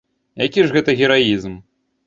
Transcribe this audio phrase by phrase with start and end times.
[0.45, 1.53] Які ж гэта гераізм.